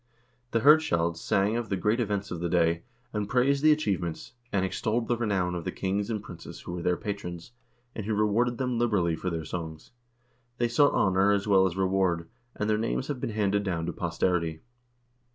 [0.49, 2.81] The hirdscalds sang of the great events of the day,
[3.13, 6.81] and praised the achievements, and extolled the renown of the kings and princes who were
[6.81, 7.51] their patrons,
[7.93, 9.91] and who rewarded them liberally for their songs.
[10.57, 13.93] They sought honor as well as reward, and their names have been handed down to
[13.93, 14.61] posterity.